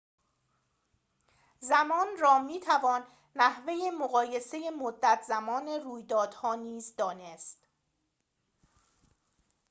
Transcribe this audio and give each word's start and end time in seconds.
زمان 1.59 2.07
را 2.19 2.39
می‌توان 2.39 3.07
نحوه 3.35 3.73
مقایسه 3.99 4.71
مدت‌زمان 4.71 5.65
طول 5.65 5.83
رویدادها 5.83 6.55
نیز 6.55 6.95
دانست 6.97 7.67